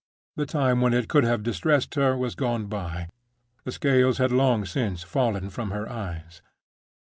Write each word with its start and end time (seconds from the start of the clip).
The 0.35 0.47
time 0.47 0.81
when 0.81 0.95
it 0.95 1.07
could 1.07 1.23
have 1.25 1.43
distressed 1.43 1.93
her 1.93 2.17
was 2.17 2.33
gone 2.33 2.65
by; 2.65 3.07
the 3.65 3.71
scales 3.71 4.17
had 4.17 4.31
long 4.31 4.65
since 4.65 5.03
fallen 5.03 5.51
from 5.51 5.69
her 5.69 5.87
eyes. 5.87 6.41